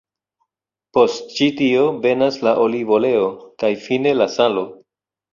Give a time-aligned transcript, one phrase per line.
[0.97, 3.27] Post ĉi tio venas la olivoleo,
[3.65, 4.65] kaj fine la salo.